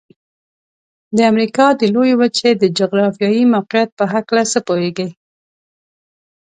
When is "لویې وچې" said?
1.93-2.51